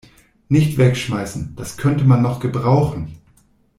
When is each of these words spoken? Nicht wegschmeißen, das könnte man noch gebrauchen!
Nicht 0.49 0.79
wegschmeißen, 0.79 1.53
das 1.55 1.77
könnte 1.77 2.05
man 2.05 2.23
noch 2.23 2.39
gebrauchen! 2.39 3.19